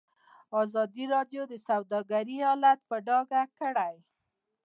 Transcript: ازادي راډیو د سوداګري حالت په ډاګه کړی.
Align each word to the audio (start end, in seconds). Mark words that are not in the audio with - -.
ازادي 0.61 1.03
راډیو 1.15 1.43
د 1.47 1.53
سوداګري 1.67 2.37
حالت 2.47 2.79
په 2.89 2.95
ډاګه 3.07 3.41
کړی. 3.59 3.95